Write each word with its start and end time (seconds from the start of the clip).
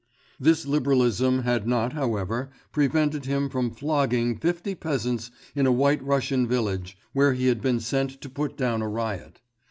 This 0.39 0.65
liberalism 0.65 1.43
had 1.43 1.67
not, 1.67 1.93
however, 1.93 2.49
prevented 2.71 3.25
him 3.25 3.49
from 3.51 3.69
flogging 3.69 4.35
fifty 4.39 4.73
peasants 4.73 5.29
in 5.53 5.67
a 5.67 5.71
White 5.71 6.03
Russian 6.03 6.47
village, 6.47 6.97
where 7.13 7.33
he 7.33 7.45
had 7.45 7.61
been 7.61 7.79
sent 7.79 8.19
to 8.21 8.27
put 8.27 8.57
down 8.57 8.81
a 8.81 8.87
riot. 8.87 9.41